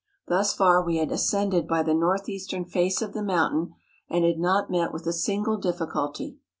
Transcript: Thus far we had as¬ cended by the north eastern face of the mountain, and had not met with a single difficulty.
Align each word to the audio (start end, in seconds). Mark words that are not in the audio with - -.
Thus 0.25 0.51
far 0.51 0.83
we 0.83 0.97
had 0.97 1.09
as¬ 1.09 1.19
cended 1.19 1.67
by 1.67 1.83
the 1.83 1.93
north 1.93 2.27
eastern 2.27 2.65
face 2.65 3.03
of 3.03 3.13
the 3.13 3.21
mountain, 3.21 3.75
and 4.09 4.25
had 4.25 4.39
not 4.39 4.71
met 4.71 4.91
with 4.91 5.05
a 5.05 5.13
single 5.13 5.57
difficulty. 5.57 6.39